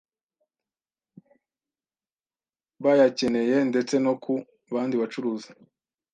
bayakeneye 2.83 3.55
ndetse 3.69 3.95
no 4.05 4.13
ku 4.23 4.33
bandi 4.73 4.95
bacuruzi 5.01 5.51